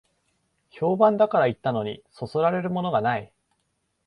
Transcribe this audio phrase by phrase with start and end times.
[0.71, 3.31] 評判だから行ったのに、そそられるものがない